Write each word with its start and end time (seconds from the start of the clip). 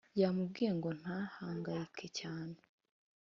yamubwiye 0.21 0.71
ngo 0.77 0.89
ntahangayike 0.99 2.05
cyane 2.19 2.57